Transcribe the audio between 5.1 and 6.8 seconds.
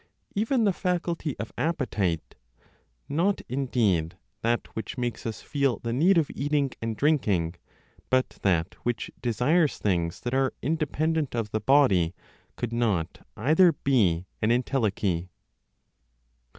us feel the need of eating